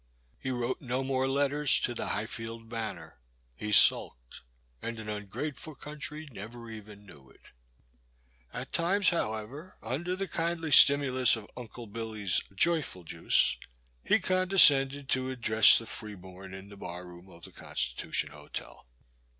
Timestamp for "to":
1.81-1.93, 15.09-15.29